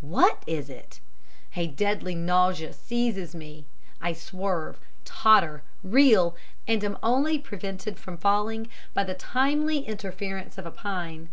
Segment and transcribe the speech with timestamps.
[0.00, 0.98] WHAT is it?
[1.54, 3.64] A deadly nausea seizes me,
[4.00, 6.34] I swerve, totter, reel,
[6.66, 11.28] and am only prevented from falling by the timely interference of a pine.